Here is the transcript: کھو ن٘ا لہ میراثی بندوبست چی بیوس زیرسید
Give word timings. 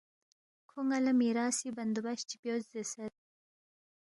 کھو 0.69 0.79
ن٘ا 0.87 0.97
لہ 1.05 1.11
میراثی 1.19 1.69
بندوبست 1.77 2.23
چی 2.29 2.35
بیوس 2.41 2.63
زیرسید 2.71 3.13